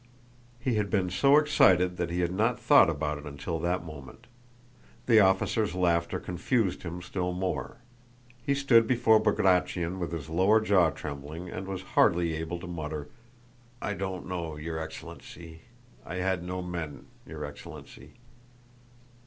[0.59, 4.25] He had been so excited that he had not thought about it until that moment.
[5.05, 7.77] The officers' laughter confused him still more.
[8.43, 13.09] He stood before Bagratión with his lower jaw trembling and was hardly able to mutter:
[13.79, 14.55] "I don't know...
[14.57, 15.61] your excellency...
[16.03, 17.05] I had no men...
[17.27, 18.13] your excellency."